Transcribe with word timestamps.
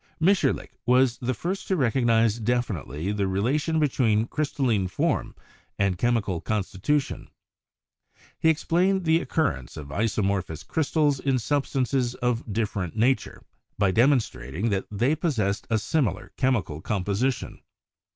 Mitscherlich 0.19 0.71
was 0.87 1.19
the 1.19 1.35
first 1.35 1.67
to 1.67 1.75
recognise 1.75 2.39
definitely 2.39 3.11
the 3.11 3.27
relation 3.27 3.79
between 3.79 4.25
crystalline 4.25 4.87
form 4.87 5.35
and 5.77 5.95
chemical 5.99 6.41
constitu 6.41 6.99
tion. 6.99 7.27
He 8.39 8.49
explained 8.49 9.03
the 9.03 9.21
occurrence 9.21 9.77
of 9.77 9.89
isomorphous 9.89 10.65
crys 10.65 10.91
tals 10.91 11.19
in 11.19 11.37
substances 11.37 12.15
of 12.15 12.51
different 12.51 12.95
nature 12.95 13.43
by 13.77 13.91
demonstrating 13.91 14.69
that 14.71 14.87
they 14.89 15.15
possessed 15.15 15.67
a 15.69 15.77
similar 15.77 16.31
chemical 16.35 16.81
composition. 16.81 17.61